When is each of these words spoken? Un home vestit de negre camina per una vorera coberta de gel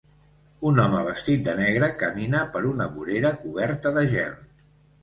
Un 0.69 0.79
home 0.83 1.01
vestit 1.09 1.43
de 1.49 1.55
negre 1.59 1.91
camina 2.01 2.43
per 2.57 2.65
una 2.73 2.89
vorera 2.99 3.35
coberta 3.45 3.95
de 4.01 4.09
gel 4.17 4.39